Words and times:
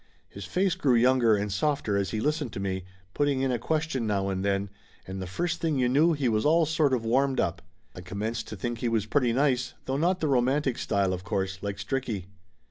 His 0.29 0.45
face 0.45 0.73
grew 0.73 0.95
younger 0.95 1.35
and 1.35 1.53
softer 1.53 1.95
as 1.95 2.09
he 2.09 2.19
listened 2.19 2.51
to 2.53 2.59
me, 2.59 2.85
putting 3.13 3.41
in 3.41 3.51
a 3.51 3.59
question 3.59 4.07
now 4.07 4.29
and 4.29 4.43
then 4.43 4.71
and 5.05 5.21
the 5.21 5.27
first 5.27 5.61
thing 5.61 5.77
you 5.77 5.87
knew 5.87 6.13
he 6.13 6.27
was 6.27 6.43
all 6.43 6.65
sort 6.65 6.91
of 6.91 7.05
warmed 7.05 7.39
up. 7.39 7.61
I 7.93 8.01
commenced 8.01 8.47
to 8.47 8.55
think 8.55 8.79
he 8.79 8.89
was 8.89 9.05
pretty 9.05 9.31
nice, 9.31 9.75
though 9.85 9.97
not 9.97 10.19
the 10.19 10.27
romantic 10.27 10.79
style, 10.79 11.13
of 11.13 11.23
course, 11.23 11.61
like 11.61 11.77
Stricky. 11.77 12.25